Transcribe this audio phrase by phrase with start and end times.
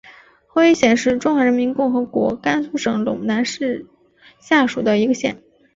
[0.47, 3.85] 徽县是中华人民共和国甘肃省陇南市
[4.39, 5.43] 下属的一个县。